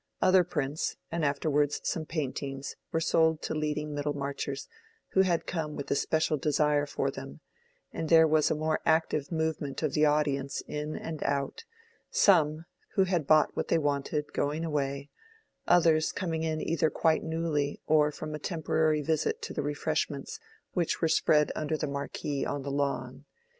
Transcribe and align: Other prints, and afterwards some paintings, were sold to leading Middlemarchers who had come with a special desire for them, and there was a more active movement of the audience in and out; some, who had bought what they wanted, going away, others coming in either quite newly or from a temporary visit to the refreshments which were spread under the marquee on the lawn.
Other 0.19 0.43
prints, 0.43 0.97
and 1.11 1.23
afterwards 1.23 1.79
some 1.83 2.07
paintings, 2.07 2.75
were 2.91 2.99
sold 2.99 3.43
to 3.43 3.53
leading 3.53 3.93
Middlemarchers 3.93 4.67
who 5.09 5.21
had 5.21 5.45
come 5.45 5.75
with 5.75 5.91
a 5.91 5.95
special 5.95 6.37
desire 6.37 6.87
for 6.87 7.11
them, 7.11 7.39
and 7.93 8.09
there 8.09 8.27
was 8.27 8.49
a 8.49 8.55
more 8.55 8.79
active 8.83 9.31
movement 9.31 9.83
of 9.83 9.93
the 9.93 10.07
audience 10.07 10.61
in 10.65 10.95
and 10.95 11.21
out; 11.21 11.65
some, 12.09 12.65
who 12.95 13.03
had 13.03 13.27
bought 13.27 13.55
what 13.55 13.67
they 13.67 13.77
wanted, 13.77 14.33
going 14.33 14.65
away, 14.65 15.11
others 15.67 16.11
coming 16.11 16.41
in 16.41 16.61
either 16.61 16.89
quite 16.89 17.21
newly 17.23 17.79
or 17.85 18.11
from 18.11 18.33
a 18.33 18.39
temporary 18.39 19.03
visit 19.03 19.39
to 19.43 19.53
the 19.53 19.61
refreshments 19.61 20.39
which 20.73 20.99
were 20.99 21.07
spread 21.09 21.51
under 21.55 21.77
the 21.77 21.85
marquee 21.85 22.43
on 22.43 22.63
the 22.63 22.71
lawn. 22.71 23.25